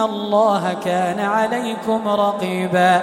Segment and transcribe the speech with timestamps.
[0.00, 3.02] الله كان عليكم رقيبا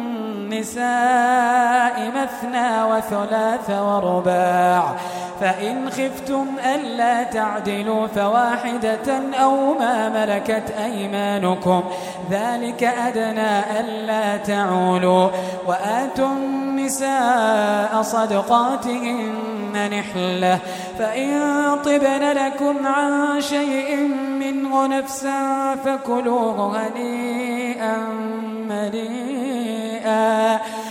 [0.51, 4.95] النساء مثنى وثلاث ورباع.
[5.41, 6.45] فإن خفتم
[6.75, 11.83] ألا تعدلوا فواحدة أو ما ملكت أيمانكم.
[12.31, 15.29] ذلك أدنى ألا تعولوا.
[15.67, 19.31] وآتوا النساء صدقاتهن
[19.73, 20.59] نحلة.
[20.99, 21.39] فإن
[21.85, 23.95] طبن لكم عن شيء
[24.39, 27.97] منه نفسا فكلوه هنيئا
[28.69, 30.90] مريئا شيئا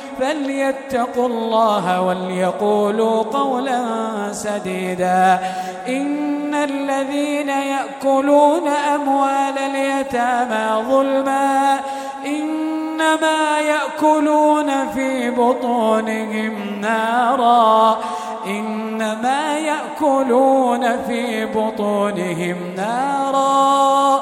[0.19, 3.83] فليتقوا الله وليقولوا قولا
[4.31, 5.39] سديدا.
[5.87, 11.79] إن الذين يأكلون أموال اليتامى ظلما.
[12.25, 17.97] إنما يأكلون في بطونهم نارا.
[18.45, 24.21] إنما يأكلون في بطونهم نارا.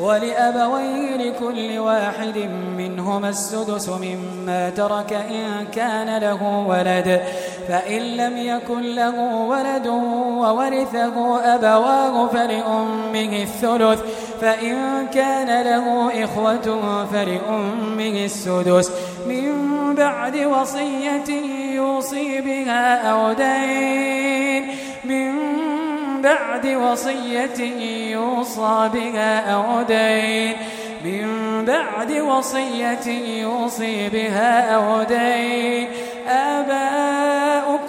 [0.00, 2.38] ولأبويه لكل واحد
[2.76, 7.22] منهما السدس مما ترك إن كان له ولد.
[7.68, 14.00] فإن لم يكن له ولد وورثه أبواه فلأمه الثلث.
[14.40, 18.90] فإن كان له إخوة فلأمه السدس.
[19.26, 21.30] من بعد وصية
[21.74, 24.70] يوصي بها أو دين.
[25.04, 25.32] من
[26.26, 27.60] بعد وصية
[28.12, 30.56] يوصى بها أو دين.
[31.04, 33.08] من بعد وصية
[33.42, 35.88] يوصي بها أو دين.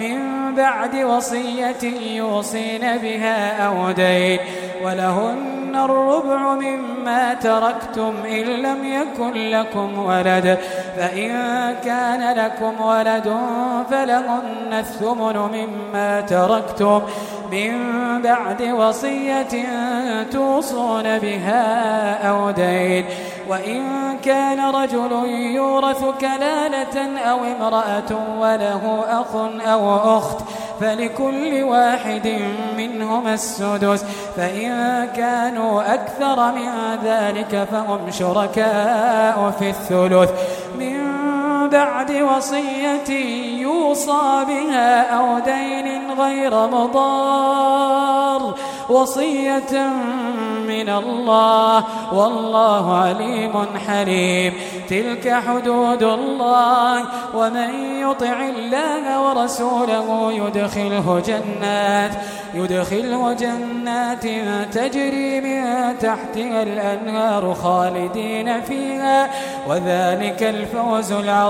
[0.00, 4.38] من بعد وصية يوصين بها أو دين
[4.84, 10.58] ولهن الربع مما تركتم إن لم يكن لكم ولد
[10.96, 11.30] فإن
[11.84, 13.36] كان لكم ولد
[13.90, 17.02] فلهن الثمن مما تركتم
[17.52, 17.72] من
[18.22, 19.64] بعد وصية
[20.32, 23.04] توصون بها أو دين
[23.48, 25.12] وإن كان رجل
[25.54, 29.36] يورث كلالة أو امرأة وله أخ
[29.66, 30.36] أو أخت
[30.80, 32.40] فلكل واحد
[32.76, 34.04] منهما السدس.
[34.36, 36.68] فإن كانوا أكثر من
[37.04, 40.30] ذلك فهم شركاء في الثلث.
[40.78, 41.00] من
[41.68, 43.10] بعد وصية
[43.60, 48.54] يوصى بها أو دين غير مضار.
[48.88, 49.88] وصية
[50.68, 53.52] من الله والله عليم
[53.86, 54.52] حليم.
[54.88, 57.04] تلك حدود الله
[57.34, 62.10] ومن يطع الله ورسوله يدخله جنات
[62.54, 64.26] يدخله جنات
[64.74, 69.30] تجري من تحتها الأنهار خالدين فيها.
[69.68, 71.49] وذلك الفوز العظيم.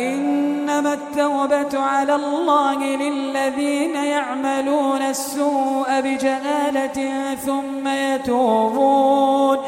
[0.00, 9.58] إنما التوبة على الله للذين يعملون السوء بجهالة ثم يتوبون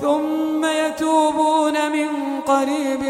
[0.00, 2.08] ثم يتوبون من
[2.46, 3.02] قريب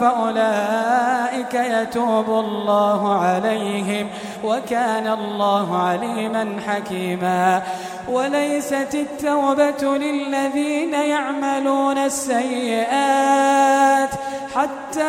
[0.00, 4.08] فأولئك يتوب الله عليهم
[4.44, 7.62] وكان الله عليما حكيما.
[8.08, 13.56] وليست التوبة للذين يعملون السيئات
[14.54, 15.02] حتى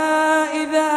[0.63, 0.96] إذا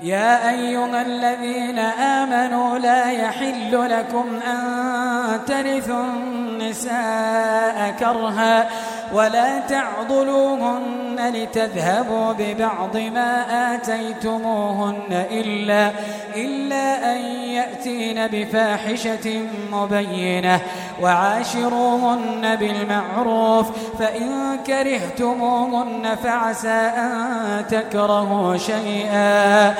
[0.00, 8.68] يا أيها الذين آمنوا لا يحل لكم أن ترثوا النساء كرها
[9.12, 13.44] ولا تعضلوهن لتذهبوا ببعض ما
[13.74, 15.90] آتيتموهن إلا,
[16.36, 17.18] إلا أن
[17.58, 19.42] يأتين بفاحشة
[19.72, 20.60] مبينة
[21.02, 23.66] وعاشروهن بالمعروف
[23.98, 29.74] فإن كرهتموهن فعسى أن تكرهوا شيئا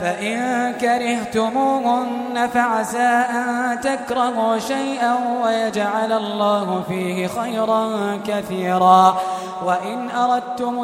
[0.00, 7.90] فإن كرهتموهن فعسى أن تكرهوا شيئا ويجعل الله فيه خيرا
[8.26, 9.16] كثيرا
[9.64, 10.83] وإن أردتم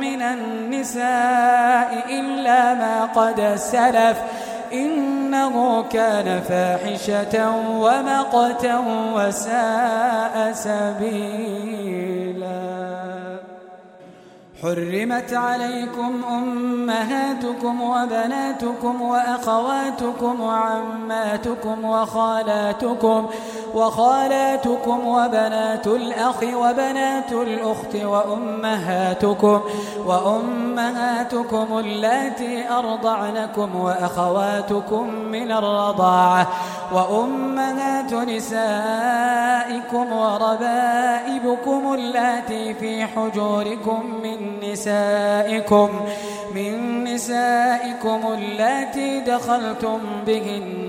[0.00, 4.18] من النساء إلا ما قد سلف
[4.72, 8.78] إنه كان فاحشة ومقتا
[9.14, 12.38] وساء سبيلا.
[14.62, 23.26] حرمت عليكم أمهاتكم وبناتكم وأخواتكم وعماتكم وخالاتكم
[23.74, 29.60] وخالاتكم وبنات الأخ وبنات الأخت وأمهاتكم
[30.06, 36.46] وأمهاتكم اللاتي أرضعنكم وأخواتكم من الرضاعة
[36.92, 45.90] وأمهات نسائكم وربائبكم اللاتي في حجوركم من نسائكم
[46.54, 50.88] من نسائكم اللاتي دخلتم بهن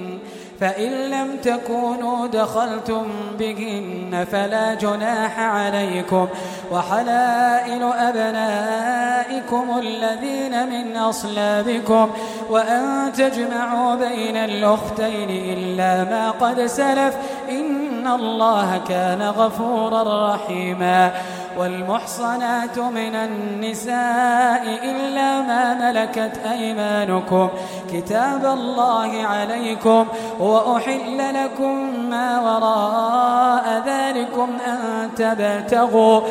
[0.60, 3.08] فإن لم تكونوا دخلتم
[3.40, 6.28] بهن فلا جناح عليكم.
[6.72, 12.10] وحلائل أبنائكم الذين من أصلابكم
[12.50, 17.16] وأن تجمعوا بين الأختين إلا ما قد سلف.
[17.50, 21.12] إن الله كان غفورا رحيما.
[21.60, 27.50] والمحصنات من النساء إلا ما ملكت أيمانكم.
[27.94, 30.06] كتاب الله عليكم.
[30.40, 36.22] وأحل لكم ما وراء ذلكم أن تبتغوا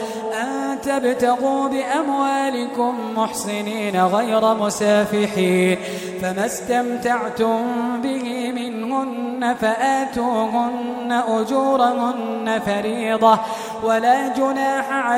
[0.42, 5.78] أن تبتغوا بأموالكم محصنين غير مسافحين.
[6.22, 7.60] فما استمتعتم
[8.02, 13.38] به منهن فآتوهن أجورهن فريضة.
[13.82, 15.17] ولا جناح عليكم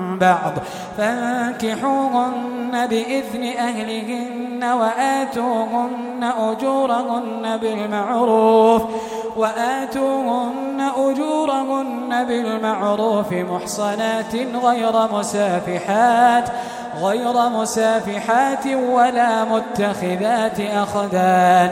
[0.21, 0.53] بعض
[0.97, 8.81] فانكحوهن بإذن أهلهن وآتوهن أجورهن بالمعروف
[9.35, 16.49] وآتوهن أجورهن بالمعروف محصنات غير مسافحات
[17.01, 21.71] غير مسافحات ولا متخذات أخدان.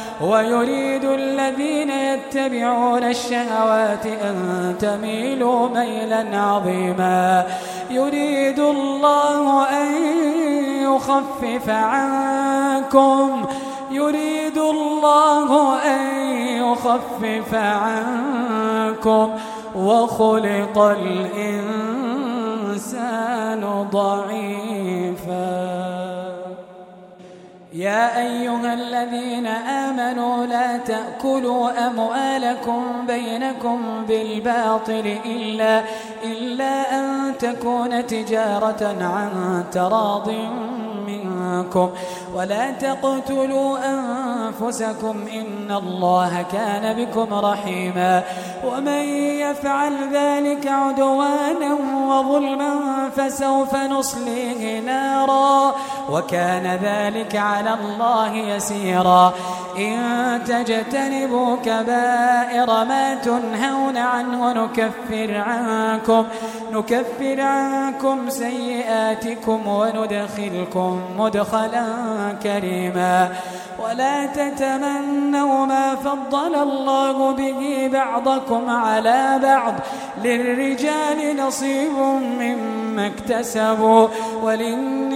[0.23, 7.45] ويريد الذين يتبعون الشهوات أن تميلوا ميلا عظيما.
[7.89, 9.93] يريد الله أن
[10.83, 13.45] يخفف عنكم.
[13.91, 16.01] يريد الله أن
[16.37, 19.31] يخفف عنكم.
[19.75, 21.47] وخلق الإنسان
[23.91, 26.10] ضعيفاً.
[27.73, 35.83] يا أيها الذين آمنوا لا تأكلوا أموالكم بينكم بالباطل إلا,
[36.23, 40.29] إلا أن تكون تجارة عن تراض
[41.07, 41.89] منكم.
[42.35, 48.23] ولا تقتلوا أنفسكم إن الله كان بكم رحيما.
[48.67, 49.03] ومن
[49.39, 52.73] يفعل ذلك عدوانا وظلما
[53.15, 55.75] فسوف نصليه نارا.
[56.11, 59.33] وكان ذلك على الله يسيرا.
[59.77, 59.97] إن
[60.45, 66.25] تجتنبوا كبائر ما تنهون عنه نكفر عنكم
[66.71, 71.85] نكفر عنكم سيئاتكم وندخلكم مدخلا
[72.43, 73.29] كريما.
[73.83, 79.73] ولا تتمنوا ما فضل الله به بعضكم على بعض.
[80.23, 81.93] للرجال نصيب
[82.39, 84.07] مما اكتسبوا
[84.43, 85.10] وللنساء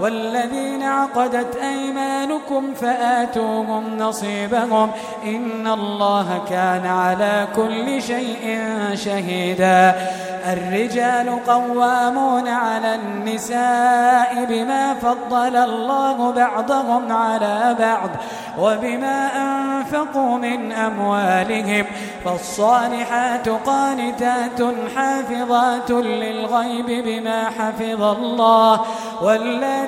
[0.00, 4.90] والذين عقدت أيمانكم فآتوهم نصيبهم
[5.24, 8.60] إن الله كان على كل شيء
[8.94, 9.94] شهيدا
[10.52, 18.10] الرجال قوامون على النساء بما فضل الله بعضهم على بعض
[18.58, 21.84] وبما أنفقوا من أموالهم
[22.24, 24.60] فالصالحات قانتات
[24.96, 28.80] حافظات للغيب بما حفظ الله
[29.22, 29.87] واللاتي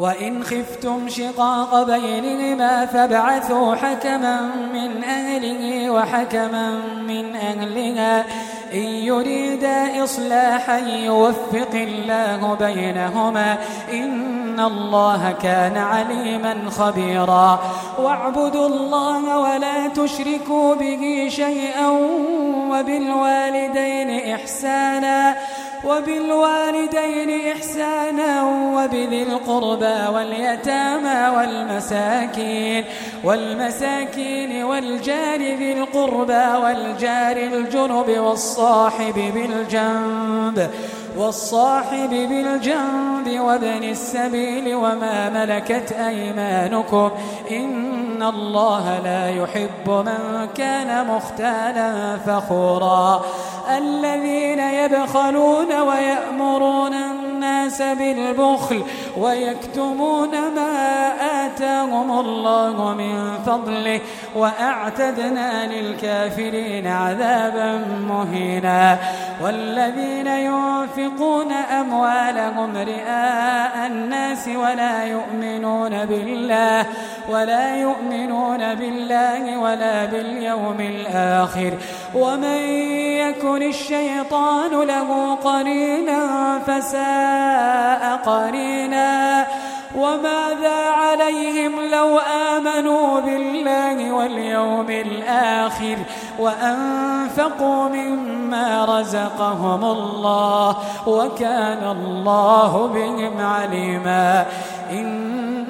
[0.00, 4.40] وإن خفتم شقاق بينهما فابعثوا حكما
[4.72, 6.70] من أهله وحكما
[7.08, 8.24] من أهلها.
[8.74, 13.58] إن يريدا إصلاحا يوفق الله بينهما.
[13.92, 17.60] إن الله كان عليما خبيرا.
[17.98, 21.88] واعبدوا الله ولا تشركوا به شيئا
[22.70, 25.36] وبالوالدين إحسانا.
[25.84, 28.42] وبالوالدين إحسانا
[28.76, 32.84] وبذي القربى واليتامى والمساكين
[33.24, 40.70] والمساكين والجار ذي القربى والجار الجنب والصاحب بالجنب
[41.16, 47.10] والصاحب بالجنب وابن السبيل وما ملكت أيمانكم.
[47.50, 47.89] إن
[48.22, 53.24] الله لا يحب من كان مختالا فخورا
[53.76, 58.82] الذين يبخلون ويأمرون الناس بالبخل
[59.16, 61.12] ويكتمون ما
[61.46, 64.00] آتاهم الله من فضله
[64.36, 68.98] وأعتدنا للكافرين عذابا مهينا
[69.42, 76.86] والذين ينفقون أموالهم رئاء الناس ولا يؤمنون بالله
[77.28, 81.72] ولا يؤمنون بالله ولا باليوم الآخر
[82.14, 82.60] ومن
[83.18, 89.46] يكن الشيطان له قرينا فساء قرينا
[89.96, 95.96] وماذا عليهم لو آمنوا بالله واليوم الآخر
[96.38, 100.76] وأنفقوا مما رزقهم الله
[101.06, 104.46] وكان الله بهم عليما
[104.90, 105.49] إن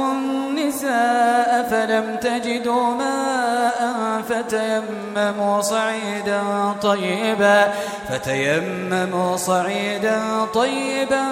[0.00, 3.92] النساء فلم تجدوا ماء
[4.28, 6.42] فتيمموا صعيدا
[6.82, 7.72] طيبا
[8.08, 10.20] فتيمموا صعيدا
[10.54, 11.24] طيبا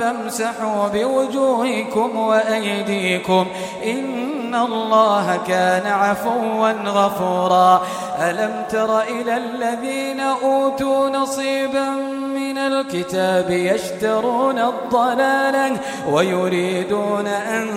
[0.00, 3.46] فامسحوا بوجوهكم وأيديكم
[3.84, 7.82] إن الله كان عفوا غفورا.
[8.20, 11.90] ألم تر إلى الذين أوتوا نصيبا
[12.34, 17.68] من الكتاب يشترون الضلالة ويريدون أن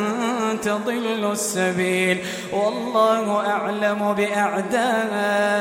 [0.62, 2.18] تضلوا السبيل.
[2.54, 5.58] والله أعلم بأعدائكم.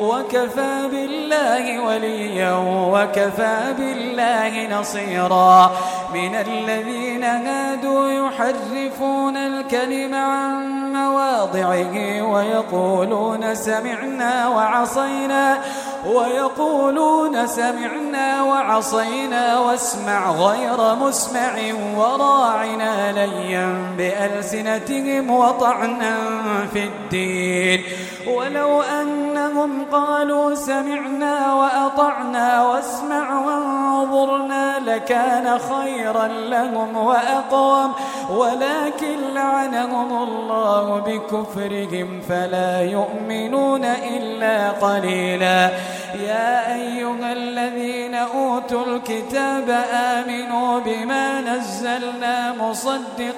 [0.00, 5.70] وكفى بالله وليا وكفى بالله نصيرا.
[6.14, 15.58] من الذين هادوا يحرفون الكلم عن مواضعه ويقولون سمعنا وعصينا
[16.06, 21.52] ويقولون سمعنا وعصينا واسمع غير مسمع
[21.96, 23.47] وراعنا ليا
[23.98, 26.16] بألسنتهم وطعنا
[26.72, 27.82] في الدين.
[28.26, 37.92] ولو أنهم قالوا سمعنا وأطعنا واسمع وانظرنا لكان خيرا لهم وأقوم.
[38.30, 45.70] ولكن لعنهم الله بكفرهم فلا يؤمنون إلا قليلا.
[46.14, 53.37] يا أيها الذين أوتوا الكتاب آمنوا بما نزلنا مصدقا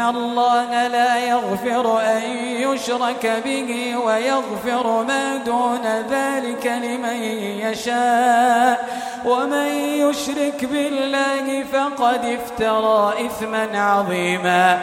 [0.00, 7.22] الله لا يغفر أن يشرك به ويغفر ما دون ذلك لمن
[7.60, 8.88] يشاء
[9.24, 14.82] ومن يشرك بالله فقد افترى إثما عظيما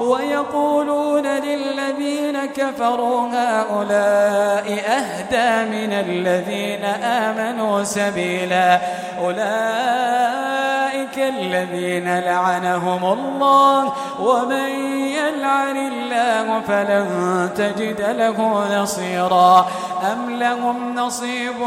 [0.00, 8.80] ويقولون للذين كفروا هؤلاء أهدى من الذين آمنوا سبيلا
[9.20, 14.68] أولئك الذين لعنهم الله ومن
[15.06, 19.66] يلعن الله فلن تجد له نصيرا
[20.12, 21.60] أم لهم نصيب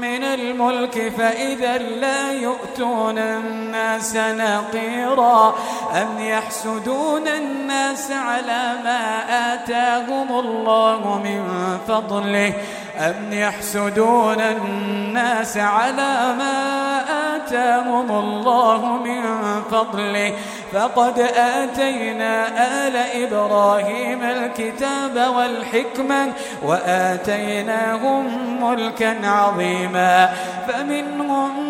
[0.00, 5.54] من الملك فإذا لا يؤتون الناس نقيرا
[5.92, 9.22] أم يحسدون الناس على ما
[9.54, 11.42] آتاهم الله من
[11.88, 12.52] فضله.
[12.98, 17.00] أم يحسدون الناس على ما
[17.36, 19.22] آتاهم الله من
[19.70, 20.32] فضله؟
[20.72, 22.46] فقد آتينا
[22.86, 28.24] آل إبراهيم الكتاب والحكمة وآتيناهم
[28.64, 30.34] ملكا عظيما.
[30.68, 31.69] فمنهم من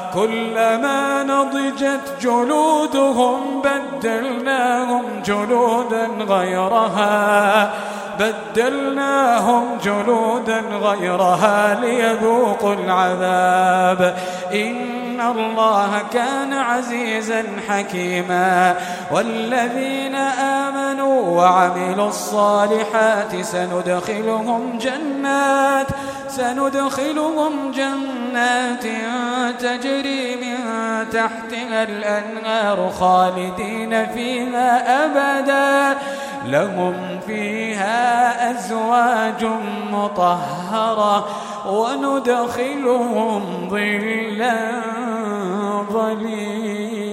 [0.13, 7.71] كلما نضجت جلودهم بدلناهم جلودا غيرها
[8.19, 14.15] بدلناهم جلودا غيرها ليذوقوا العذاب.
[14.53, 18.75] إن الله كان عزيزا حكيما.
[19.11, 25.87] والذين آمنوا وعملوا الصالحات سندخلهم جنات
[26.35, 28.83] سندخلهم جنات
[29.59, 30.57] تجري من
[31.09, 35.99] تحتها الأنهار خالدين فيها أبدا.
[36.45, 39.45] لهم فيها أزواج
[39.91, 41.27] مطهرة
[41.67, 44.71] وندخلهم ظلا
[45.91, 47.11] ظليلا.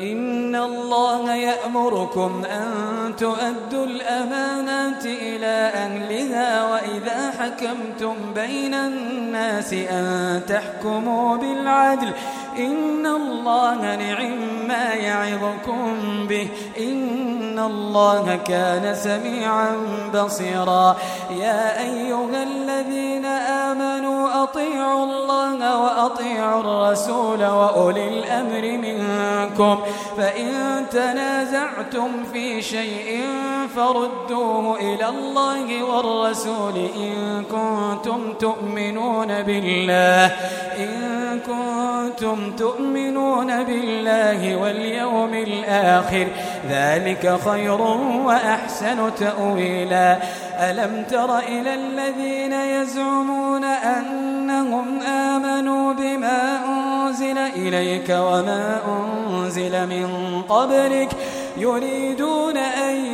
[0.00, 0.56] إن
[0.94, 2.70] الله يأمركم أن
[3.16, 12.12] تؤدوا الأمانات إلى أهلها وإذا حكمتم بين الناس أن تحكموا بالعدل.
[12.58, 15.96] إن الله نعم ما يعظكم
[16.28, 16.48] به.
[16.78, 19.76] إن الله كان سميعا
[20.14, 20.96] بصيرا.
[21.30, 29.78] يا أيها الذين آمنوا أطيعوا الله وأطيعوا الرسول وأولي الأمر منكم.
[30.16, 33.20] فإن تنازعتم في شيء
[33.76, 40.26] فردوه إلى الله والرسول إن كنتم تؤمنون بالله
[40.78, 46.26] إن كنتم تؤمنون بالله واليوم الآخر
[46.70, 47.80] ذلك خير
[48.24, 50.18] وأحسن تأويلا.
[50.60, 56.83] ألم تر إلى الذين يزعمون أنهم آمنوا بما أنزل
[57.38, 61.10] إليك وما أنزل من قبلك
[61.56, 63.13] يريدون أن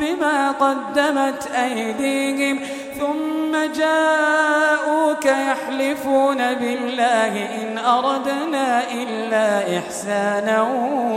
[0.00, 2.60] بما قدمت أيديهم
[3.00, 7.32] ثم جاءوك يحلفون بالله
[7.62, 10.62] إن أردنا إلا إحسانا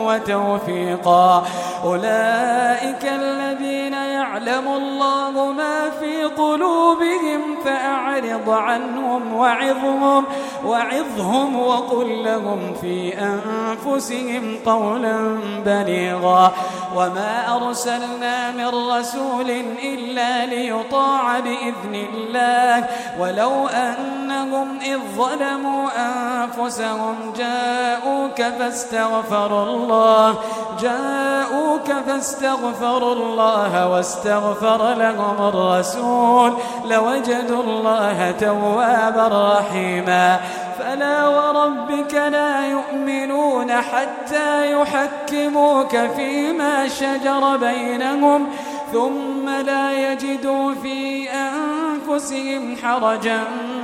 [0.05, 1.45] وتوفيقا.
[1.83, 10.25] أولئك الذين يعلم الله ما في قلوبهم فأعرض عنهم وعظهم
[10.65, 16.53] وعظهم وقل لهم في أنفسهم قولا بليغا.
[16.95, 19.49] وما أرسلنا من رسول
[19.83, 22.87] إلا ليطاع بإذن الله.
[23.19, 30.35] ولو أنهم إذ ظلموا أنفسهم جاءوك فاستغفروا الله
[30.81, 36.53] جاءوك فاستغفروا الله واستغفر لهم الرسول
[36.85, 40.39] لوجدوا الله توابا رحيما.
[40.79, 48.47] فلا وربك لا يؤمنون حتى يحكموك فيما شجر بينهم
[48.93, 53.39] ثم لا يجدوا في أنفسهم حرجا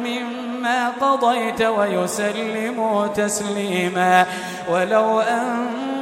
[0.05, 4.25] مما قضيت ويسلموا تسليما.
[4.71, 5.67] ولو أن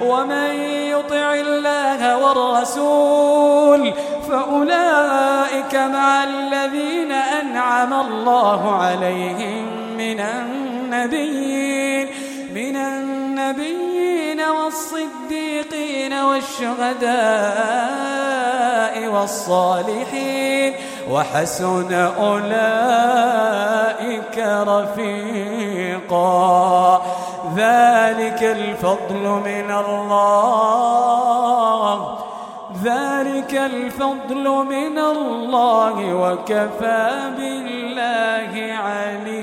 [0.00, 0.50] ومن
[0.90, 3.92] يطع الله والرسول
[4.28, 9.66] فأولئك مع الذين أنعم الله عليهم
[9.96, 12.08] من النبيين.
[12.54, 13.91] من النبيين.
[14.52, 17.12] والصديقين والشهداء
[19.08, 20.72] والصالحين
[21.10, 23.58] وحسن أولئك
[24.68, 26.22] رفيقا.
[27.56, 31.02] ذلك الفضل من الله.
[32.84, 39.42] ذلك الفضل من الله وكفى بالله عليما.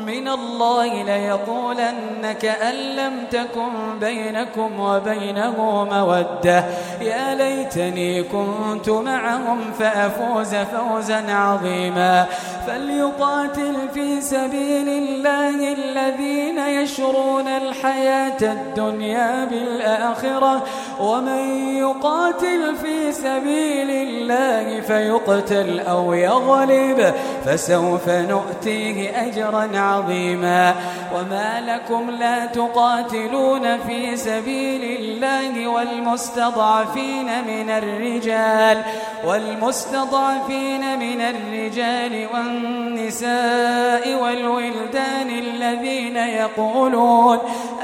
[0.05, 6.65] من الله ليقولن كأن لم تكن بينكم وبينه مودة.
[7.01, 12.25] يا ليتني كنت معهم فأفوز فوزا عظيما.
[12.67, 20.63] فليقاتل في سبيل الله الذين يشرون الحياة الدنيا بالآخرة.
[20.99, 27.13] ومن يقاتل في سبيل الله فيقتل أو يغلب
[27.45, 29.90] فسوف نؤتيه أجرا عظيما
[31.15, 38.83] وما لكم لا تقاتلون في سبيل الله والمستضعفين من الرجال
[39.25, 47.37] والمستضعفين من الرجال والنساء والولدان الذين يقولون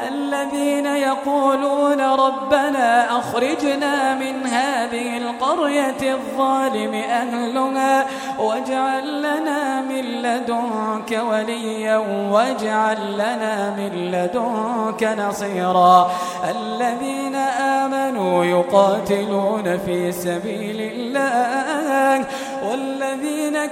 [0.08, 8.06] الذين يقولون ربنا أخرجنا من هذه القرية الظالم أهلها
[8.40, 11.97] واجعل لنا من لدنك وليا
[12.32, 16.12] واجعل لنا من لدنك نصيرا.
[16.50, 22.26] الذين آمنوا يقاتلون في سبيل الله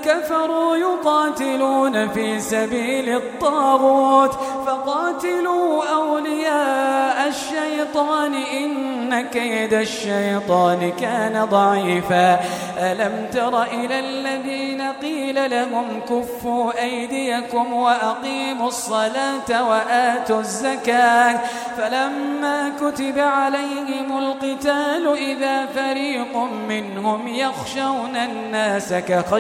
[0.05, 4.31] كفروا يقاتلون في سبيل الطاغوت
[4.65, 12.39] فقاتلوا أولياء الشيطان إن كيد الشيطان كان ضعيفا.
[12.77, 21.39] ألم تر إلى الذين قيل لهم كفوا أيديكم وأقيموا الصلاة وآتوا الزكاة.
[21.77, 26.37] فلما كتب عليهم القتال إذا فريق
[26.69, 29.34] منهم يخشون الناس كخشية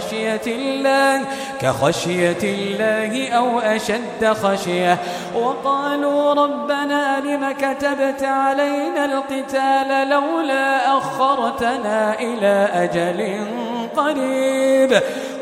[0.47, 1.21] الله
[1.61, 4.97] كخشية الله أو أشد خشية.
[5.35, 13.47] وقالوا ربنا لم كتبت علينا القتال لولا أخرتنا إلى أجل
[13.95, 15.01] قريب.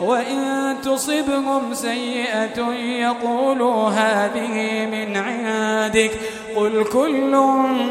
[0.00, 6.10] وإن تصبهم سيئة يقولوا هذه من عندك.
[6.56, 7.36] قل كل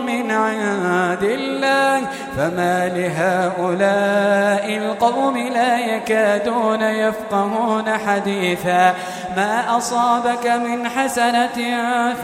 [0.07, 2.01] من عند الله.
[2.37, 8.95] فما لهؤلاء القوم لا يكادون يفقهون حديثا.
[9.37, 11.57] ما أصابك من حسنة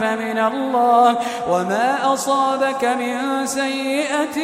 [0.00, 1.18] فمن الله.
[1.50, 4.38] وما أصابك من سيئة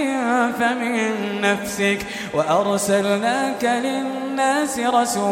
[0.61, 1.99] فمن نفسك.
[2.35, 5.32] وأرسلناك للناس رسولا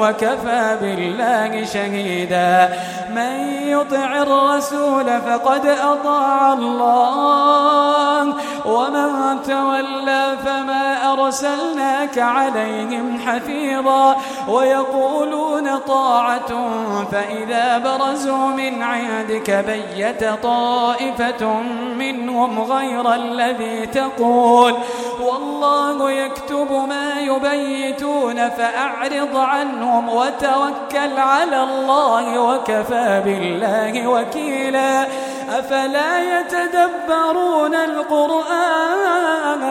[0.00, 2.78] وكفى بالله شهيدا.
[3.10, 3.32] من
[3.66, 8.34] يطع الرسول فقد أطاع الله.
[8.66, 14.16] ومن تولى فما أرسلناك عليهم حفيظا.
[14.48, 16.70] ويقولون طاعة
[17.12, 21.52] فإذا برزوا من عندك بيت طائفة
[21.98, 24.74] منهم غير الذي تقول.
[25.20, 35.06] والله يكتب ما يبيتون فأعرض عنهم وتوكل على الله وكفى بالله وكيلا.
[35.58, 39.62] أفلا يتدبرون القرآن؟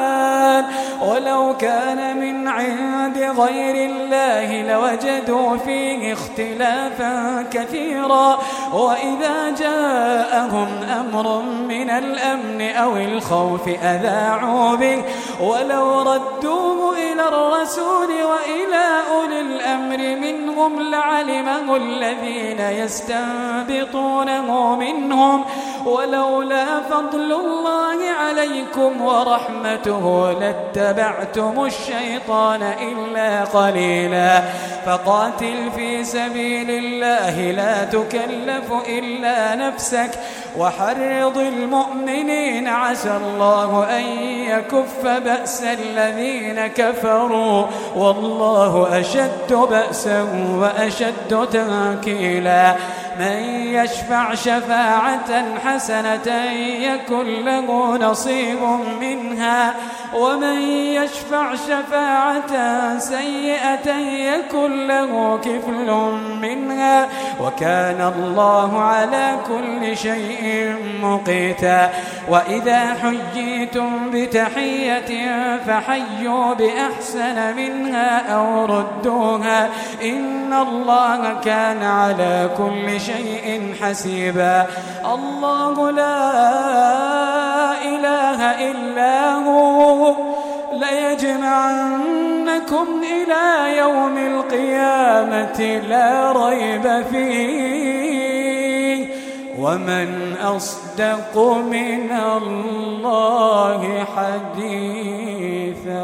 [1.01, 8.39] ولو كان من عند غير الله لوجدوا فيه اختلافا كثيرا.
[8.73, 10.67] وإذا جاءهم
[10.99, 15.03] أمر من الأمن أو الخوف أذاعوا به.
[15.41, 25.45] ولو ردوه إلى الرسول وإلى أولي الأمر منهم لعلمه الذين يستنبطونه منهم.
[25.85, 30.05] ولولا فضل الله عليكم ورحمته
[30.41, 34.41] لاتبعتم الشيطان إلا قليلا.
[34.85, 40.11] فقاتل في سبيل الله لا تكلف إلا نفسك.
[40.57, 44.03] وحرض المؤمنين عسى الله أن
[44.49, 50.23] يكف بأس الذين كفروا والله أشد بأسا
[50.55, 52.75] وأشد تنكيلا
[53.21, 53.39] من
[53.77, 55.31] يشفع شفاعة
[55.65, 56.27] حسنة
[56.87, 58.61] يكن له نصيب
[59.01, 59.73] منها.
[60.15, 60.61] ومن
[60.97, 62.53] يشفع شفاعة
[62.97, 63.87] سيئة
[64.33, 65.89] يكن له كفل
[66.41, 67.07] منها.
[67.39, 71.89] وكان الله على كل شيء مقيتا.
[72.29, 75.11] وإذا حييتم بتحية
[75.67, 79.69] فحيوا بأحسن منها أو ردوها.
[80.03, 83.10] إن الله كان على كل شيء
[83.81, 84.67] حسيبا.
[85.13, 86.21] الله لا
[87.81, 90.15] إله إلا هو.
[90.73, 99.07] ليجمعنكم إلى يوم القيامة لا ريب فيه.
[99.59, 101.37] ومن أصدق
[101.71, 106.01] من الله حديثا.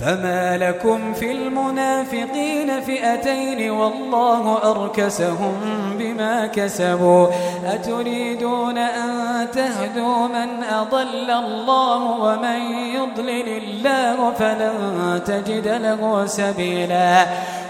[0.00, 5.54] فما لكم في المنافقين فئتين والله أركسهم
[5.98, 7.26] بما كسبوا
[7.66, 12.60] أتريدون أن تهدوا من أضل الله ومن
[12.94, 17.26] يضلل الله فلن تجد له سبيلا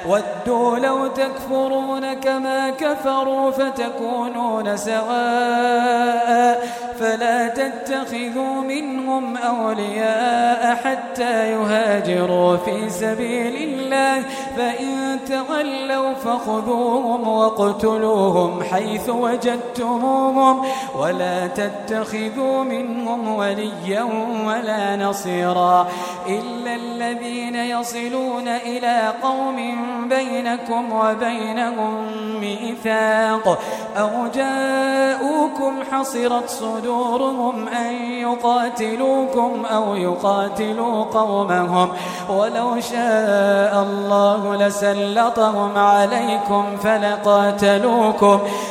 [0.07, 6.61] ودوا لو تكفرون كما كفروا فتكونون سواء
[7.01, 12.20] فلا تتخذوا منهم أولياء حتى يهاجروا
[12.57, 14.23] في سبيل الله
[14.57, 20.63] فإن تولوا فخذوهم واقتلوهم حيث وجدتموهم
[20.99, 24.03] ولا تتخذوا منهم وليا
[24.47, 25.89] ولا نصيرا.
[26.29, 29.57] إلا الذين يصلون إلى قوم
[30.09, 31.95] بينكم وبينهم
[32.41, 33.59] ميثاق.
[33.97, 41.89] أو جاءوكم حصرت صدورهم أن يقاتلوكم أو يقاتلوا قومهم.
[42.29, 48.41] ولو شاء الله لسلطهم عليكم فلقاتلوكم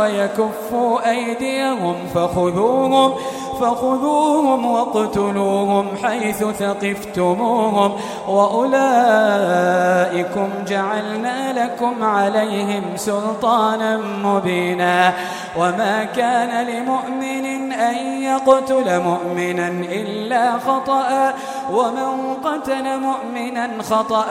[0.00, 3.14] ويكفوا أيديهم فخذوهم
[3.62, 7.92] فخذوهم واقتلوهم حيث ثقفتموهم
[8.28, 9.68] وأولئكم
[10.68, 15.14] جعلنا لكم عليهم سلطانا مبينا
[15.56, 21.34] وما كان لمؤمن أن يقتل مؤمنا إلا خطأ
[21.72, 24.26] ومن قتل مؤمنا خطأ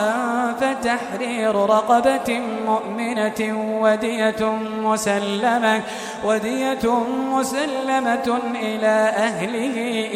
[0.61, 4.45] فتحرير رقبة مؤمنة ودية
[4.83, 5.81] مسلمة
[6.25, 6.89] ودية
[7.31, 9.75] مسلمة إلى أهله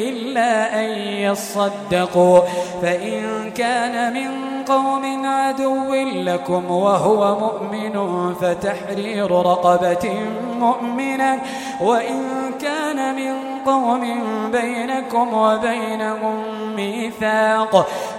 [0.09, 2.39] إلا أن يصدقوا.
[2.81, 4.29] فإن كان من
[4.63, 5.93] قوم عدو
[6.29, 7.95] لكم وهو مؤمن
[8.33, 10.05] فتحرير رقبة
[10.59, 11.41] مؤمنة.
[11.81, 12.21] وإن
[12.61, 13.33] كان من
[13.65, 14.01] قوم
[14.51, 16.35] بينكم وبينهم
[16.75, 17.87] ميثاق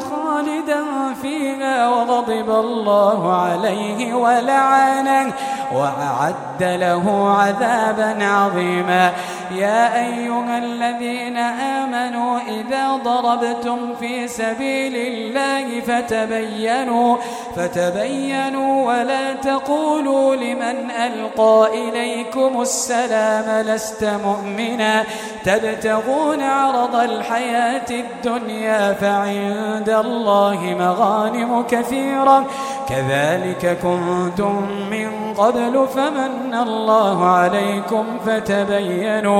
[0.00, 0.84] خالدا
[1.22, 5.32] فيها وغضب الله عليه ولعنه
[5.74, 9.12] وأعد له عذابا عظيما.
[9.52, 17.16] يا أيها الذين آمنوا إذا ضربتم في سبيل الله فتبينوا
[17.56, 25.04] فتبينوا ولا تقولوا لمن ألقى إليكم السلام لست مؤمنا.
[25.44, 32.46] تبتغون عرض الحياة الدنيا فعند الله مغانم كثيرة.
[32.88, 39.37] كذلك كنتم من قبل فمن الله عليكم فتبينوا.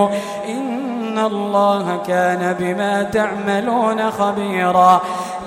[0.49, 5.01] إن الله كان بما تعملون خبيرا.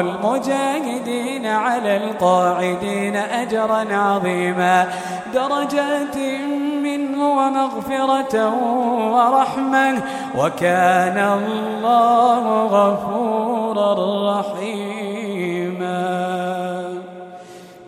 [0.00, 4.88] المجاهدين على القاعدين أجرا عظيما
[5.34, 6.16] درجات
[6.82, 8.34] منه ومغفرة
[9.14, 10.02] ورحمة
[10.38, 13.90] وكان الله غفورا
[14.40, 16.02] رحيما.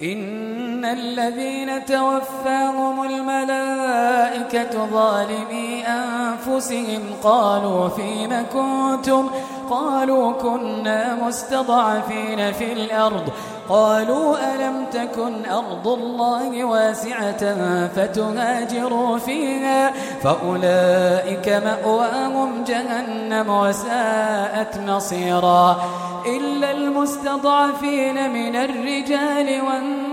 [0.03, 9.31] إن الذين توفاهم الملائكة ظالمي أنفسهم قالوا فيم كنتم؟
[9.71, 13.29] قالوا كنا مستضعفين في الأرض.
[13.69, 17.55] قالوا ألم تكن أرض الله واسعة
[17.87, 19.93] فتهاجروا فيها؟
[20.23, 25.85] فأولئك مأواهم جهنم وساءت مصيرا.
[26.27, 30.04] إلا المستضعفين من الرجال والنساء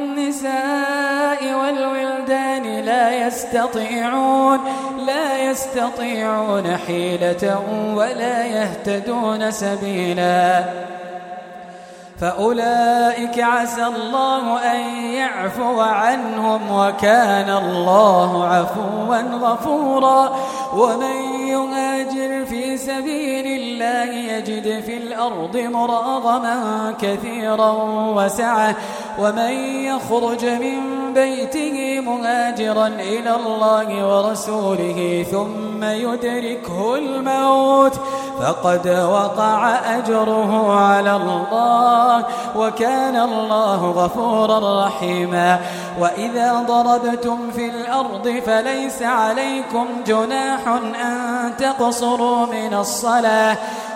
[1.55, 4.59] والولدان لا يستطيعون
[5.05, 7.63] لا يستطيعون حيلة
[7.95, 10.63] ولا يهتدون سبيلا.
[12.21, 14.79] فأولئك عسى الله أن
[15.13, 20.35] يعفو عنهم وكان الله عفوا غفورا.
[20.73, 21.15] ومن
[21.47, 27.71] يهاجر في سبيل الله يجد في الأرض مراغما كثيرا
[28.15, 28.75] وسعة
[29.19, 29.53] ومن
[29.85, 37.93] يخرج من بيته مهاجرا إلى الله ورسوله ثم يدركه الموت
[38.39, 42.25] فقد وقع أجره على الله
[42.55, 45.59] وكان الله غفورا رحيما.
[45.99, 53.57] وإذا ضربتم في الأرض فليس عليكم جناح أن تقصروا من الصلاة.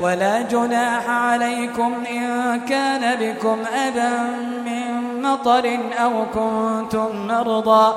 [0.00, 4.18] ولا جناح عليكم إن كان بكم أذى
[4.64, 7.94] من مطر أو كنتم مرضى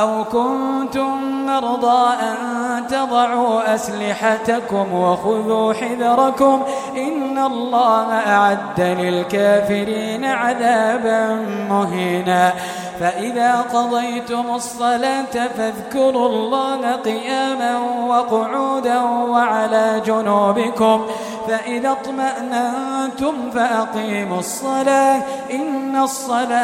[0.00, 6.62] أو كنتم مرضى أن تضعوا أسلحتكم وخذوا حذركم
[6.96, 12.52] إن الله أعد للكافرين عذابا مهينا
[13.00, 21.06] فإذا قضيتم الصلاة فاذكروا الله قياما وقعودا وعلى جنوبكم
[21.48, 26.63] فإذا اطمأنتم فأقيموا الصلاة إن الصلاة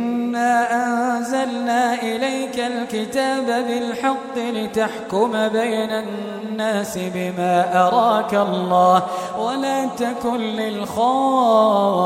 [0.41, 9.03] إنا أنزلنا إليك الكتاب بالحق لتحكم بين الناس بما أراك الله
[9.39, 11.97] ولا تكن للخائنين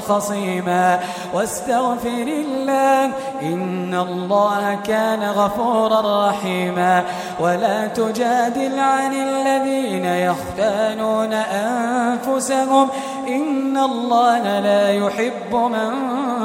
[0.00, 1.00] خصيما
[1.34, 3.04] واستغفر الله
[3.42, 7.04] إن الله كان غفورا رحيما
[7.40, 12.88] ولا تجادل عن الذين يختانون أنفسهم
[13.28, 15.90] إن الله لا يحب من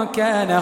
[0.06, 0.62] كان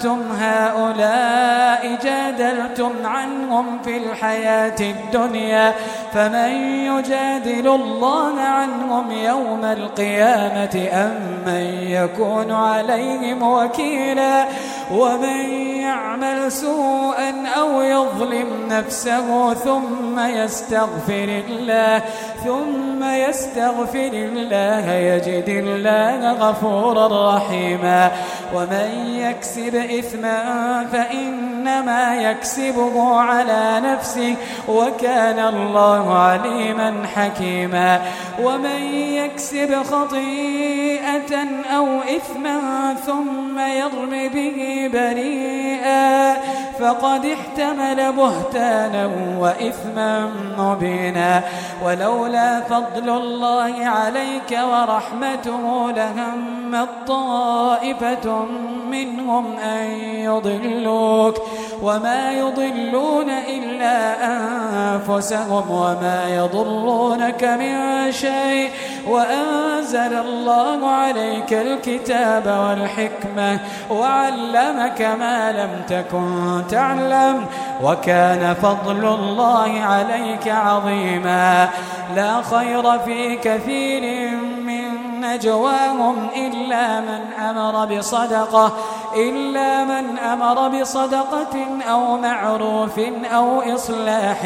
[0.00, 5.74] أنتم هؤلاء جادلتم عنهم في الحياة الدنيا
[6.12, 6.50] فمن
[6.86, 14.44] يجادل الله عنهم يوم القيامة أم من يكون عليهم وكيلا؟
[14.90, 22.02] ومن يعمل سوءا أو يظلم نفسه ثم يستغفر الله
[22.44, 28.10] ثم يستغفر الله يجد الله غفورا رحيما.
[28.54, 34.36] ومن يكسب إثما فإنما يكسبه على نفسه
[34.68, 38.00] وكان الله عليما حكيما
[38.42, 41.34] ومن يكسب خطيئة
[41.76, 46.36] أو إثما ثم يرم به بريئا
[46.80, 51.42] فقد احتمل بهتانا وإثما مبينا
[51.84, 58.46] ولولا فضل الله عليك ورحمته لهم طائفة
[58.90, 59.79] منهم أن
[60.24, 61.36] يضلوك
[61.82, 68.70] وما يضلون إلا أنفسهم وما يضرونك من شيء
[69.08, 73.60] وأنزل الله عليك الكتاب والحكمة
[73.90, 77.46] وعلمك ما لم تكن تعلم
[77.82, 81.68] وكان فضل الله عليك عظيما
[82.16, 84.30] لا خير في كثير
[84.66, 88.72] من نجواهم إلا من أمر بصدقة
[89.16, 92.98] إلا من أمر بصدقة أو معروف
[93.34, 94.42] أو إصلاح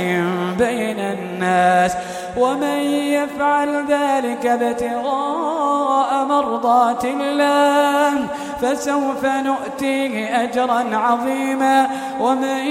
[0.59, 1.93] بين الناس.
[2.37, 8.29] ومن يفعل ذلك ابتغاء مرضات الله
[8.65, 11.89] فسوف نؤتيه أجرا عظيما
[12.21, 12.67] ومن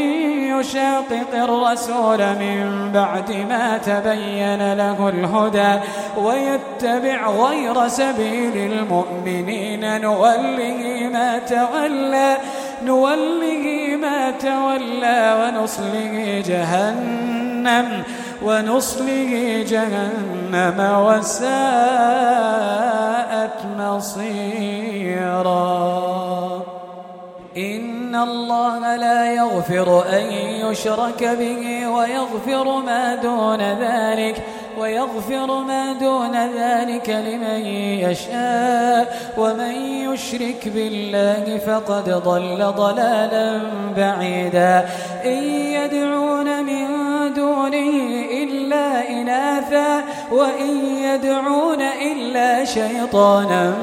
[0.60, 5.80] يشاقق الرسول من بعد ما تبين له الهدى
[6.18, 10.02] ويتبع غير سبيل المؤمنين.
[10.02, 12.38] نوله ما تولى
[12.86, 18.04] نوله ما تولى ونصله جهنم.
[18.44, 21.44] ونصله جهنم وساءت
[23.80, 25.54] مصيرا.
[27.58, 30.24] إن الله لا يغفر أن
[30.66, 34.44] يشرك به ويغفر ما دون ذلك.
[34.78, 37.66] ويغفر ما دون ذلك لمن
[38.06, 39.76] يشاء ومن
[40.12, 43.62] يشرك بالله فقد ضل ضلالا
[43.98, 44.86] بعيدا
[45.26, 45.44] إن
[45.78, 46.88] يدعون من
[47.34, 47.92] دونه
[48.44, 53.74] إلا إناثا وإن يدعون إلا شيطانا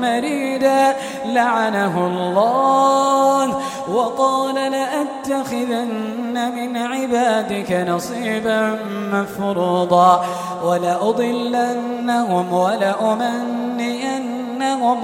[0.00, 8.78] مريدا لعنه الله وقال لأتخذن من عبادك نصيبا
[9.12, 10.24] مفروضا
[10.64, 13.82] ولأضلنهم ولأمنينهم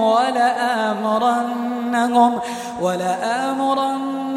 [0.01, 1.59] ولآمرنهم
[2.81, 4.28] ولآمرنهم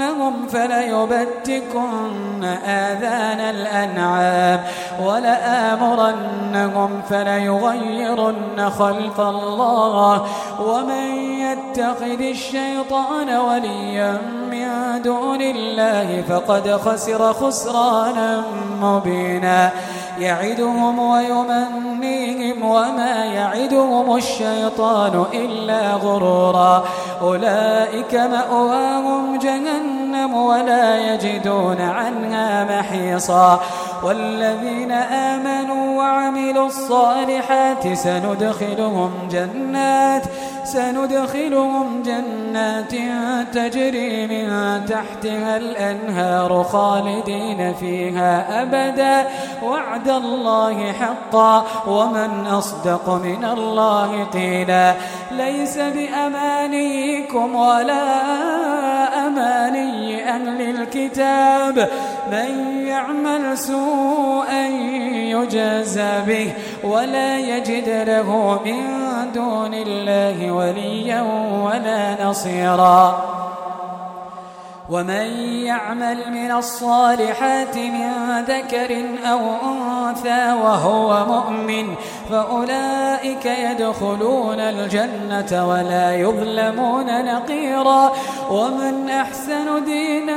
[0.53, 4.61] فليبتكن آذان الأنعام
[5.03, 10.27] ولآمرنهم فليغيرن خلق الله
[10.61, 11.07] ومن
[11.39, 14.19] يتخذ الشيطان وليا
[14.51, 18.43] من دون الله فقد خسر خسرانا
[18.83, 19.71] مبينا
[20.19, 26.85] يعدهم ويمنيهم وما يعدهم الشيطان إلا غرورا
[27.23, 29.92] أولئك مأواهم جهنم
[30.35, 33.61] ولا يجدون عنها محيصا.
[34.03, 40.23] والذين آمنوا وعملوا الصالحات سندخلهم جنات
[40.65, 42.93] سندخلهم جنات
[43.55, 49.29] تجري من تحتها الأنهار خالدين فيها أبدا.
[49.63, 51.67] وعد الله حقا.
[51.87, 54.95] ومن أصدق من الله قيلا.
[55.31, 58.03] ليس بأمانيكم ولا
[59.27, 61.89] أماني أهل الكتاب.
[62.33, 64.67] من يعمل سوءا
[65.13, 66.53] يجازى به.
[66.85, 71.23] ولا يجد له من دون الله وليا
[71.65, 73.23] ولا نصيرا.
[74.91, 75.27] ومن
[75.65, 78.11] يعمل من الصالحات من
[78.45, 79.41] ذكر أو
[79.73, 81.95] أنثى وهو مؤمن
[82.31, 88.13] فأولئك يدخلون الجنة ولا يظلمون نقيرا.
[88.51, 90.37] ومن أحسن دينا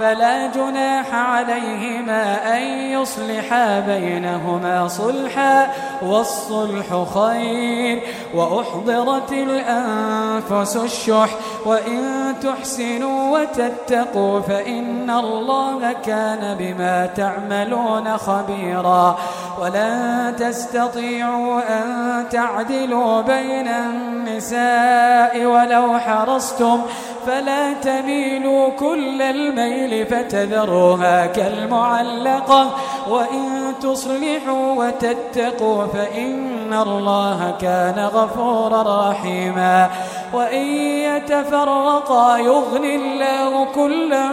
[0.00, 5.70] فلا جناح عليهما أن يصلحا بينهما صلحا
[6.02, 8.02] والصلح خير
[8.34, 11.28] وأحضرت الأنفس الشح
[11.66, 19.18] وإن تحسنوا وتتقوا فإن الله كان بما تعملون خبيرا
[19.62, 26.80] ولن تستطيعوا أن تعدلوا بين النساء ولو حرصتم
[27.26, 32.70] فلا تميلوا كل الميل فتذروها كالمعلقة
[33.08, 39.90] وإن تصلحوا وتتقوا فإن الله كان غفورا رحيما
[40.32, 44.28] وإن يتفرقا يغني الله كلا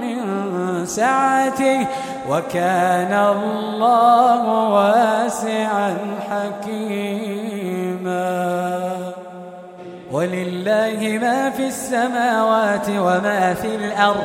[0.00, 1.86] من سعته
[2.28, 5.96] وكان الله واسعا
[6.30, 7.24] حكيما.
[10.12, 14.24] ولله ما في السماوات وما في الأرض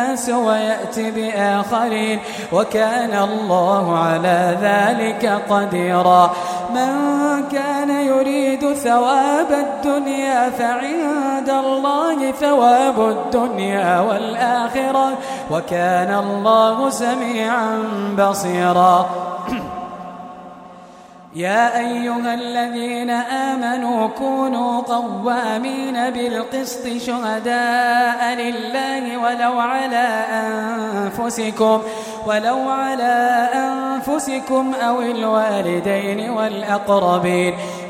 [0.29, 2.19] ويأتي بآخرين
[2.51, 6.31] وكان الله على ذلك قديرا.
[6.73, 6.91] من
[7.51, 15.07] كان يريد ثواب الدنيا فعند الله ثواب الدنيا والآخرة
[15.51, 17.83] وكان الله سميعا
[18.17, 19.09] بصيرا.
[21.35, 30.07] يا أيها الذين آمنوا كونوا قوامين بالقسط شهداء لله ولو على
[30.43, 31.81] أنفسكم
[32.27, 37.53] ولو على أنفسكم أو الوالدين والأقربين.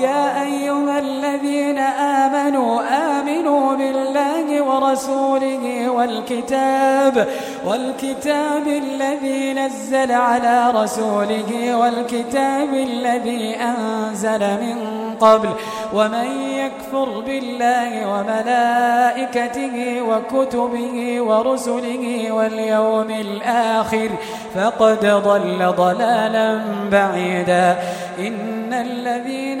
[0.00, 2.80] يا أيها الذين آمنوا
[3.20, 7.28] آمنوا بالله ورسوله والكتاب
[7.66, 14.76] والكتاب الذي نزل على رسوله والكتاب الذي أنزل من
[15.20, 15.48] قبل
[15.94, 24.10] ومن يكفر بالله وملائكته وكتبه ورسله واليوم الآخر
[24.54, 27.78] فقد ضل ضلالا بعيدا.
[28.18, 29.60] إن الذين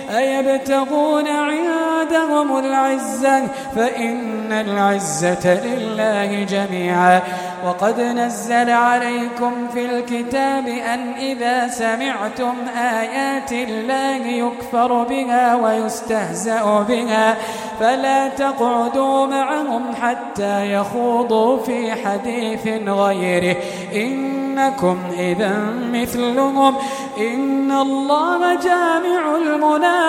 [0.17, 7.21] أيبتغون عندهم العزة؟ فإن العزة لله جميعا.
[7.65, 17.37] وقد نزل عليكم في الكتاب أن إذا سمعتم آيات الله يكفر بها ويستهزأ بها
[17.79, 23.55] فلا تقعدوا معهم حتى يخوضوا في حديث غيره.
[23.95, 25.53] إنكم إذا
[25.93, 26.75] مثلهم.
[27.17, 30.00] إن الله جامع المنافقين.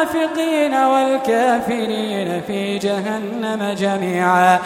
[0.74, 4.58] والكافرين في جهنم جميعا.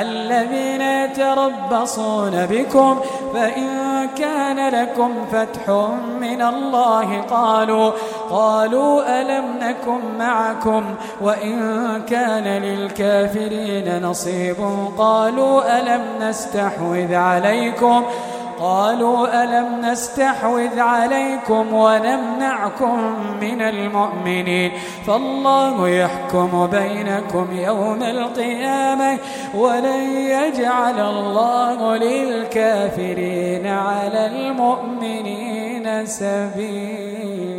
[0.00, 3.00] الذين يتربصون بكم
[3.34, 3.68] فإن
[4.18, 5.68] كان لكم فتح
[6.20, 7.92] من الله قالوا
[8.30, 10.84] قالوا ألم نكن معكم
[11.20, 11.58] وإن
[12.08, 14.56] كان للكافرين نصيب
[14.98, 18.04] قالوا ألم نستحوذ عليكم
[18.62, 24.72] قالوا ألم نستحوذ عليكم ونمنعكم من المؤمنين
[25.06, 29.18] فالله يحكم بينكم يوم القيامة
[29.54, 37.52] ولن يجعل الله للكافرين على المؤمنين سبيلاً.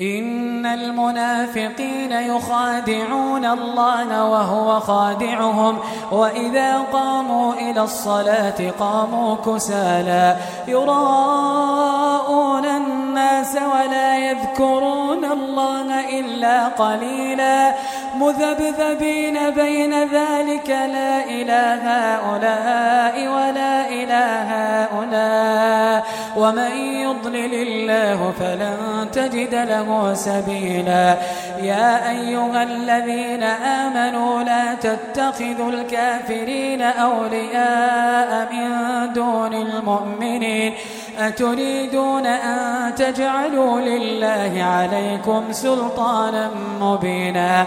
[0.00, 5.78] إن المنافقين يخادعون الله وهو خادعهم
[6.12, 10.36] وإذا قاموا إلى الصلاة قاموا كسالا.
[10.68, 17.74] يراءون الناس ولا يذكرون الله إلا قليلا.
[18.20, 26.04] مذبذبين بين ذلك لا إله هؤلاء ولا إله هؤلاء.
[26.36, 31.16] ومن يضلل الله فلن تجد له سبيلا.
[31.60, 38.68] يا أيها الذين آمنوا لا تتخذوا الكافرين أولياء من
[39.12, 40.72] دون المؤمنين.
[41.18, 46.50] أتريدون أن تجعلوا لله عليكم سلطانا
[46.80, 47.66] مبينا.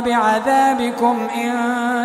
[0.00, 1.52] بعذابكم إن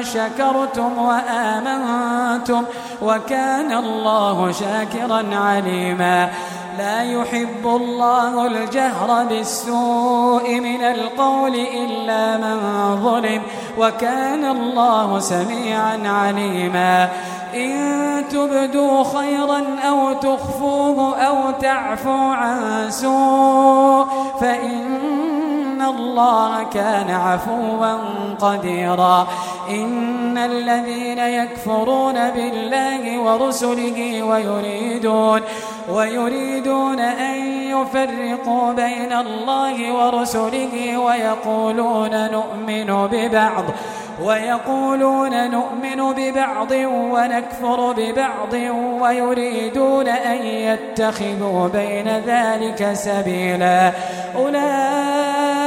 [0.03, 2.63] شكرتم وآمنتم
[3.01, 6.29] وكان الله شاكرا عليما.
[6.77, 12.57] لا يحب الله الجهر بالسوء من القول إلا من
[13.03, 13.41] ظلم
[13.77, 17.09] وكان الله سميعا عليما.
[17.55, 17.73] إن
[18.29, 24.07] تبدوا خيرا أو تخفوه أو تعفوا عن سوء
[24.41, 25.26] فإن
[25.89, 27.97] الله كان عفوا
[28.39, 29.27] قديرا.
[29.69, 35.41] إن الذين يكفرون بالله ورسله ويريدون
[35.89, 37.35] ويريدون أن
[37.71, 43.63] يفرقوا بين الله ورسله ويقولون نؤمن ببعض
[44.23, 46.71] ويقولون نؤمن ببعض
[47.13, 48.53] ونكفر ببعض
[49.01, 53.91] ويريدون أن يتخذوا بين ذلك سبيلا.
[54.35, 55.66] أولئك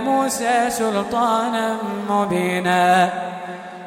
[0.00, 1.76] موسى سلطانا
[2.10, 3.10] مبينا.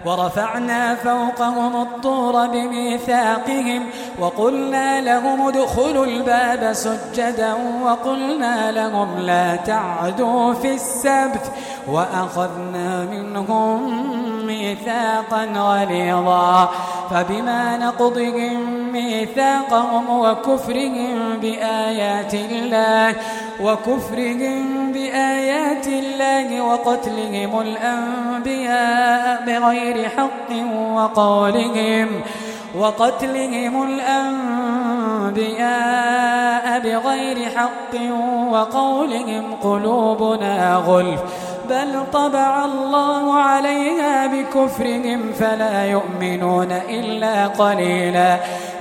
[0.06, 3.84] ورفعنا فوقهم الطور بميثاقهم
[4.20, 7.54] وقلنا لهم ادخلوا الباب سجدا
[7.84, 11.52] وقلنا لهم لا تعدوا في السبت
[11.88, 13.78] وأخذنا منهم
[14.46, 16.70] ميثاقا غليظا.
[17.12, 23.16] فبما نقضهم ميثاقهم وكفرهم بآيات الله
[23.64, 30.52] وكفرهم بآيات الله وقتلهم الأنبياء بغير حق
[30.96, 32.08] وقولهم
[32.76, 33.84] وقتلهم
[35.32, 38.02] الأنبياء بغير حق
[38.52, 41.22] وقولهم قلوبنا غلف
[41.70, 48.40] بل طبع الله عليها بكفرهم فلا يؤمنون إلا قليلا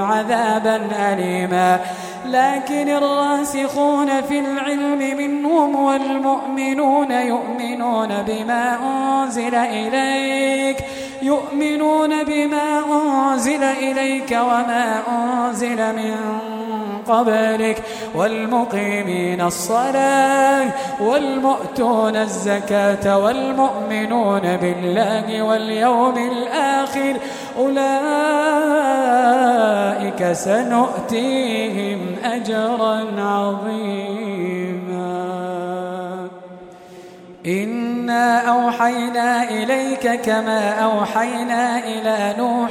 [0.00, 1.80] عذابا أليما.
[2.26, 10.76] لكن الراسخون في العلم منهم والمؤمنون يؤمنون بما أنزل إليك
[11.22, 16.16] يؤمنون بما أنزل إليك وما أنزل من
[17.08, 17.82] قبلك
[18.14, 27.16] والمقيمين الصلاة والمؤتون الزكاة والمؤمنون بالله واليوم الآخر
[27.58, 27.92] أولئك
[30.32, 34.66] سنؤتيهم أجرا عظيما.
[37.46, 42.70] إن إنا أوحينا إليك كما أوحينا إلى نوح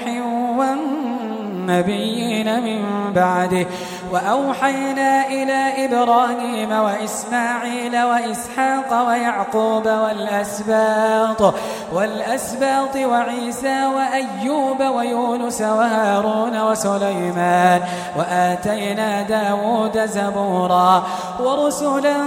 [1.70, 3.68] والنبيين من بعده.
[4.12, 11.54] وأوحينا إلى إبراهيم وإسماعيل وإسحاق ويعقوب والأسباط
[11.94, 17.82] والأسباط وعيسى وأيوب ويونس وهارون وسليمان
[18.18, 21.04] وآتينا داود زبورا.
[21.40, 22.18] ورسلا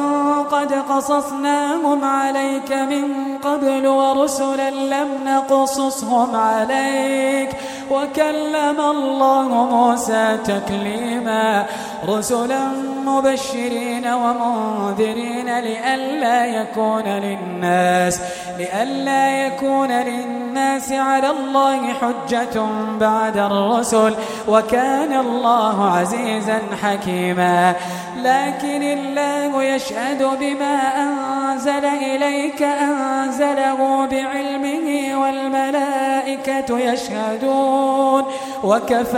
[0.51, 3.05] قد قصصناهم عليك من
[3.45, 7.51] قبل ورسلا لم نقصصهم عليك.
[7.91, 11.67] وكلم الله موسى تكليما
[12.09, 12.69] رسلا
[13.07, 18.21] مبشرين ومنذرين لئلا يكون للناس
[18.59, 22.61] لئلا يكون للناس على الله حجة
[23.01, 24.15] بعد الرسل
[24.49, 27.75] وكان الله عزيزا حكيما
[28.17, 38.25] لكن الله يشهد بما أنزل إليك أنزله بعلمه والملائكة يشهدون
[38.65, 39.18] وكفى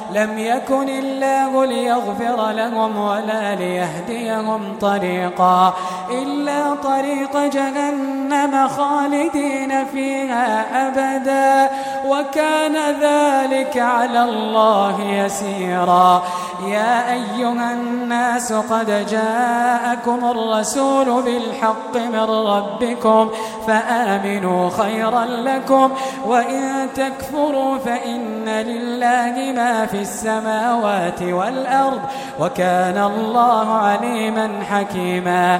[0.11, 5.73] لم يكن الله ليغفر لهم ولا ليهديهم طريقا
[6.11, 11.71] إلا طريق جهنم خالدين فيها أبدا
[12.07, 16.23] وكان ذلك على الله يسيرا
[16.67, 23.29] يا أيها الناس قد جاءكم الرسول بالحق من ربكم
[23.67, 25.91] فآمنوا خيرا لكم
[26.25, 32.01] وإن تكفروا فإن لله ما في السماوات والأرض
[32.39, 35.59] وكان الله عليما حكيما.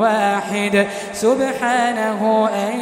[0.00, 0.86] واحد.
[1.12, 2.80] سبحانه أن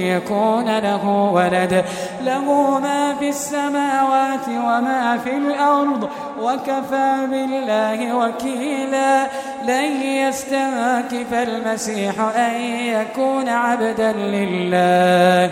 [0.00, 1.84] يكون له ولد.
[2.28, 6.08] له ما في السماوات وما في الأرض
[6.42, 9.26] وكفى بالله وكيلا.
[9.64, 12.54] لن يستنكف المسيح أن
[12.94, 15.50] يكون عبدا لله.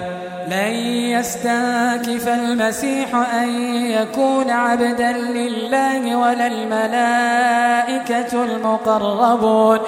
[0.48, 0.74] لن
[1.16, 3.48] يستنكف المسيح أن
[3.84, 9.78] يكون عبدا لله ولا الملائكة المقربون.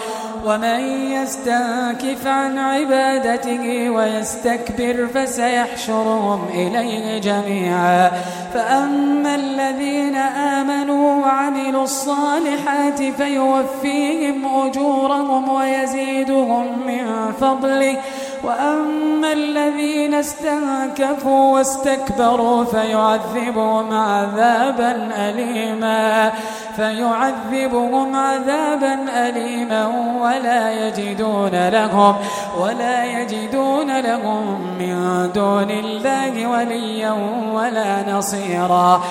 [0.47, 0.80] ومن
[1.12, 8.11] يستنكف عن عبادته ويستكبر فسيحشرهم إليه جميعا.
[8.55, 17.97] فأما الذين آمنوا وعملوا الصالحات فيوفيهم أجورهم ويزيدهم من فضله.
[18.45, 26.32] وأما الذين استنكفوا واستكبروا فيعذبهم عذابا أليما
[26.76, 29.86] فيعذبهم عذابا أليما
[30.20, 32.16] ولا يجدون لهم
[32.59, 37.14] ولا يجدون لهم من دون الله وليا
[37.53, 39.03] ولا نصيرا.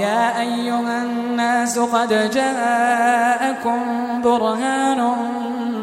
[0.00, 3.80] يا أيها الناس قد جاءكم
[4.22, 5.00] برهان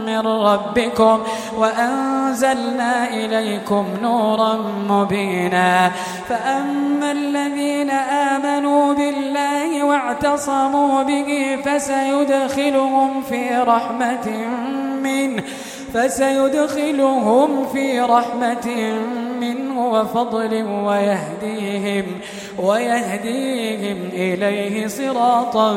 [0.06, 1.24] من ربكم
[1.58, 4.60] وأنزلنا إليكم نورا
[4.90, 5.92] مبينا
[6.30, 14.48] فأما الذين آمنوا بالله واعتصموا به فسيدخلهم في رحمة
[15.04, 15.44] منه
[15.94, 18.98] فسيدخلهم في رحمة
[19.42, 22.06] منه وفضل ويهديهم
[22.64, 25.74] ويهديهم إليه صراطا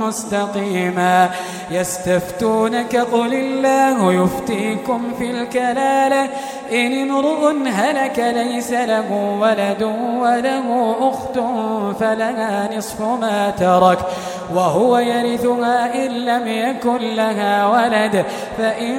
[0.00, 1.30] مستقيما.
[1.70, 6.28] يستفتونك قل الله يفتيكم في الكلالة.
[6.72, 9.82] إن امرؤ هلك ليس له ولد
[10.18, 11.38] وله أخت
[12.00, 13.98] فلها نصف ما ترك.
[14.54, 18.24] وهو يرثها إن لم يكن لها ولد.
[18.58, 18.98] فإن